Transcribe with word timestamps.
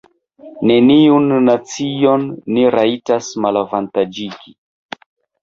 Neniun 0.69 1.29
nacion 1.49 2.25
ni 2.57 2.65
rajtas 2.77 3.29
malavantaĝigi. 3.47 4.57